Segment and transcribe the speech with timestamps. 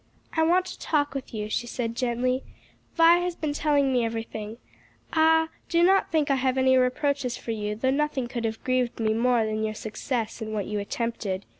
[0.35, 2.43] "I want to talk with you," she said gently,
[2.95, 4.57] "Vi has been telling me everything.
[5.13, 8.99] Ah, do not think I have any reproaches for you, though nothing could have grieved
[8.99, 11.45] me more than your success in what you attempted."